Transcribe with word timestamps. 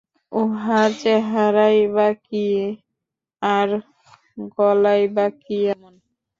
উহার 0.31 0.89
চেহারাই 1.01 1.79
বা 1.87 2.07
কী, 2.25 2.47
আর 3.41 3.69
গলাই 4.55 5.03
বা 5.15 5.25
কী 5.41 5.57
এমন। 5.67 5.93